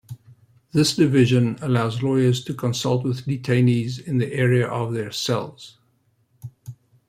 [0.71, 5.77] This division allows lawyers to consult with detainees in the area of their cells.